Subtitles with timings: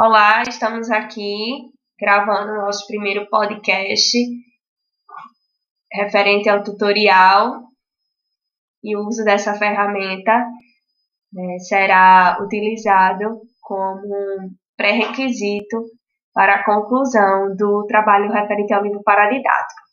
[0.00, 4.16] Olá, estamos aqui gravando o nosso primeiro podcast
[5.92, 7.64] referente ao tutorial
[8.80, 10.46] e o uso dessa ferramenta
[11.32, 15.82] né, será utilizado como pré-requisito
[16.32, 19.87] para a conclusão do trabalho referente ao livro paradidático.